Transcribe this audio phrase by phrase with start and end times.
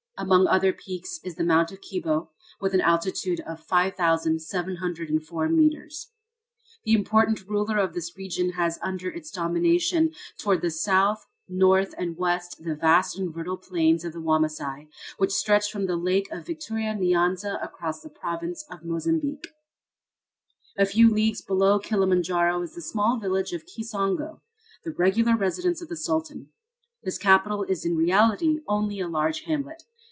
[0.17, 6.11] Among other peaks is the Mount of Kibo, with an altitude of 5,704 metres.
[6.85, 12.15] The important ruler of this region has under his domination towards the south, north, and
[12.17, 16.93] west the vast and fertile plains of Wamasai, which stretch from the lake of Victoria
[16.93, 19.51] Nyanza across the province of Mozambique.
[20.77, 24.41] A few leagues below Kilimanjaro is the small village of Kisongo,
[24.83, 26.49] the regular residence of the Sultan.
[27.01, 29.81] This capital is in reality only a large hamlet.